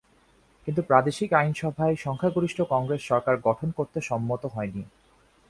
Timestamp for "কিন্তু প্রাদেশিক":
0.67-1.29